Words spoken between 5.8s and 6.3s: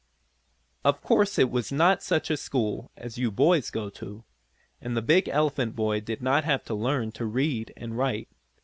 did